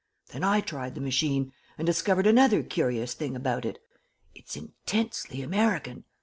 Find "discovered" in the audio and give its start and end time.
1.85-2.25